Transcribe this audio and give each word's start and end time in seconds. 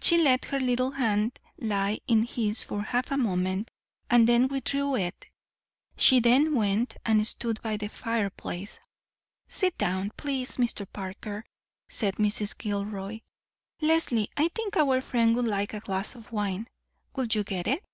She 0.00 0.16
let 0.16 0.46
her 0.46 0.58
little 0.58 0.92
hand 0.92 1.38
lie 1.58 1.98
in 2.06 2.22
his 2.22 2.62
for 2.62 2.80
half 2.80 3.10
a 3.10 3.18
moment, 3.18 3.70
and 4.08 4.26
then 4.26 4.48
withdrew 4.48 4.96
it. 4.96 5.28
She 5.98 6.18
then 6.18 6.54
went 6.54 6.96
and 7.04 7.26
stood 7.26 7.60
by 7.60 7.76
the 7.76 7.88
fireplace. 7.90 8.78
"Sit 9.48 9.76
down, 9.76 10.12
please, 10.16 10.56
Mr. 10.56 10.90
Parker," 10.90 11.44
said 11.90 12.14
Mrs. 12.14 12.56
Gilroy, 12.56 13.20
"Leslie, 13.82 14.30
I 14.34 14.48
think 14.48 14.78
our 14.78 15.02
friend 15.02 15.36
would 15.36 15.44
like 15.44 15.74
a 15.74 15.80
glass 15.80 16.14
of 16.14 16.32
wine; 16.32 16.66
will 17.14 17.26
you 17.26 17.44
get 17.44 17.66
it?" 17.66 17.84